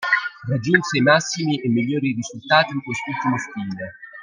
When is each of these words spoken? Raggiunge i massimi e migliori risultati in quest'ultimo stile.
Raggiunge 0.49 0.97
i 0.97 1.01
massimi 1.01 1.61
e 1.61 1.69
migliori 1.69 2.13
risultati 2.13 2.73
in 2.73 2.81
quest'ultimo 2.81 3.37
stile. 3.37 3.93